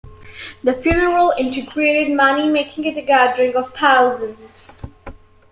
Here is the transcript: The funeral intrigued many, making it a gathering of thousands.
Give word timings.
The 0.63 0.73
funeral 0.73 1.29
intrigued 1.37 2.09
many, 2.17 2.47
making 2.49 2.85
it 2.85 2.97
a 2.97 3.03
gathering 3.03 3.55
of 3.55 3.71
thousands. 3.75 4.87